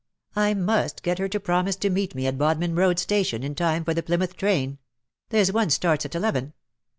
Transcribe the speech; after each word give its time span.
I 0.35 0.55
must 0.55 1.03
get 1.03 1.19
her 1.19 1.27
to 1.29 1.39
promise 1.39 1.75
to 1.75 1.91
meet 1.91 2.15
me 2.15 2.25
at 2.25 2.35
Bodmin 2.39 2.73
Road 2.73 2.97
Station 2.97 3.43
in 3.43 3.53
time 3.53 3.85
for 3.85 3.93
the 3.93 4.01
Plymouth 4.01 4.35
train— 4.35 4.79
there^s 5.29 5.53
one 5.53 5.69
starts 5.69 6.05
at 6.05 6.15
eleven. 6.15 6.53